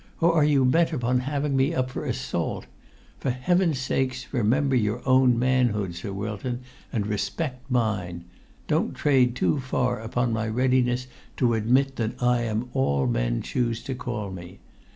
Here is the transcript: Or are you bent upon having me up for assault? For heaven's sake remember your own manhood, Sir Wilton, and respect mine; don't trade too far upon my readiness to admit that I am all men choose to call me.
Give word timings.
Or 0.19 0.33
are 0.33 0.43
you 0.43 0.65
bent 0.65 0.91
upon 0.93 1.19
having 1.19 1.55
me 1.55 1.75
up 1.75 1.91
for 1.91 2.05
assault? 2.05 2.65
For 3.19 3.29
heaven's 3.29 3.77
sake 3.77 4.25
remember 4.31 4.75
your 4.75 5.07
own 5.07 5.37
manhood, 5.37 5.93
Sir 5.93 6.11
Wilton, 6.11 6.61
and 6.91 7.05
respect 7.05 7.69
mine; 7.69 8.25
don't 8.67 8.95
trade 8.95 9.35
too 9.35 9.59
far 9.59 9.99
upon 9.99 10.33
my 10.33 10.47
readiness 10.47 11.05
to 11.37 11.53
admit 11.53 11.97
that 11.97 12.19
I 12.19 12.41
am 12.45 12.69
all 12.73 13.05
men 13.05 13.43
choose 13.43 13.83
to 13.83 13.93
call 13.93 14.31
me. 14.31 14.57